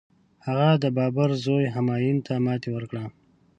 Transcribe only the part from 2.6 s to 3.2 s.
ورکړه.